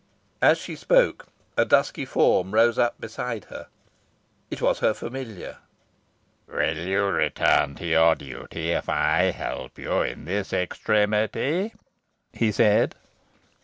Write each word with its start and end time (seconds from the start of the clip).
As 0.41 0.57
she 0.57 0.75
spoke 0.75 1.27
a 1.55 1.63
dusky 1.63 2.05
form 2.05 2.55
rose 2.55 2.79
up 2.79 2.99
beside 2.99 3.45
her. 3.51 3.67
It 4.49 4.59
was 4.59 4.79
her 4.79 4.95
familiar. 4.95 5.57
"Will 6.47 6.75
you 6.75 7.05
return 7.05 7.75
to 7.75 7.85
your 7.85 8.15
duty 8.15 8.71
if 8.71 8.89
I 8.89 9.25
help 9.25 9.77
you 9.77 10.01
in 10.01 10.25
this 10.25 10.53
extremity?" 10.53 11.75
he 12.33 12.51
said. 12.51 12.95